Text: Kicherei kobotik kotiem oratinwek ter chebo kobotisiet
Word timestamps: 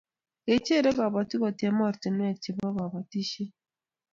Kicherei 0.43 0.95
kobotik 0.97 1.39
kotiem 1.43 1.77
oratinwek 1.85 2.35
ter 2.41 2.41
chebo 2.43 2.67
kobotisiet 2.75 3.51